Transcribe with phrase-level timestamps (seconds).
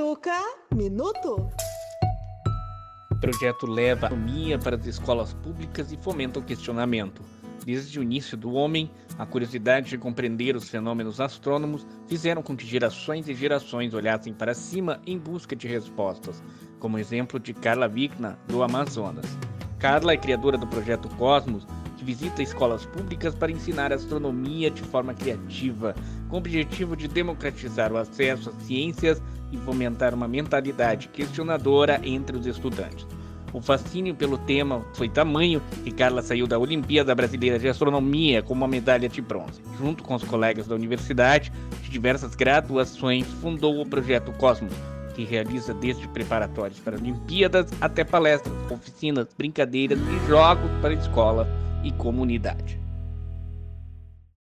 [0.00, 0.32] Educa
[0.74, 1.46] Minuto.
[3.10, 7.22] O projeto leva a astronomia para as escolas públicas e fomenta o questionamento.
[7.66, 12.66] Desde o início do homem, a curiosidade de compreender os fenômenos astrônomos fizeram com que
[12.66, 16.42] gerações e gerações olhassem para cima em busca de respostas,
[16.78, 19.26] como exemplo de Carla Vigna, do Amazonas.
[19.78, 21.66] Carla é criadora do projeto Cosmos,
[22.00, 25.94] que visita escolas públicas para ensinar astronomia de forma criativa,
[26.28, 29.22] com o objetivo de democratizar o acesso às ciências
[29.52, 33.06] e fomentar uma mentalidade questionadora entre os estudantes.
[33.52, 38.54] O fascínio pelo tema foi tamanho que Carla saiu da Olimpíada Brasileira de Astronomia com
[38.54, 39.60] uma medalha de bronze.
[39.76, 44.72] Junto com os colegas da universidade, de diversas graduações, fundou o projeto Cosmos,
[45.14, 51.92] que realiza desde preparatórios para Olimpíadas até palestras, oficinas, brincadeiras e jogos para escola e
[51.92, 52.80] comunidade.